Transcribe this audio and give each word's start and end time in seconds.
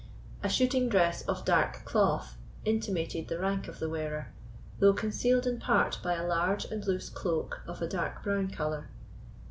A 0.41 0.49
shooting 0.49 0.89
dress 0.89 1.21
of 1.27 1.45
dark 1.45 1.85
cloth 1.85 2.35
intimated 2.65 3.27
the 3.27 3.37
rank 3.37 3.67
of 3.67 3.77
the 3.77 3.87
wearer, 3.87 4.33
though 4.79 4.93
concealed 4.93 5.45
in 5.45 5.59
part 5.59 5.99
by 6.03 6.15
a 6.15 6.25
large 6.25 6.65
and 6.65 6.83
loose 6.87 7.07
cloak 7.07 7.61
of 7.67 7.83
a 7.83 7.87
dark 7.87 8.23
brown 8.23 8.49
colour. 8.49 8.89